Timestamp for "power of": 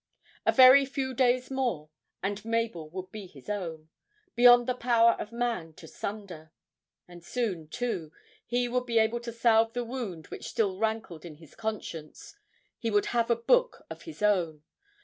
4.73-5.31